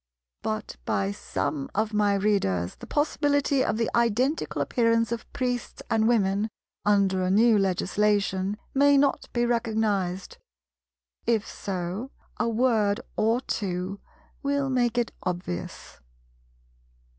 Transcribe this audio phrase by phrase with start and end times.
[0.41, 6.07] But by some of my Readers the possibility of the identical appearance of Priests and
[6.07, 6.49] Women,
[6.83, 10.39] under a new Legislation, may not be recognized;
[11.27, 12.09] if so,
[12.39, 13.99] a word or two
[14.41, 15.99] will make it obvious.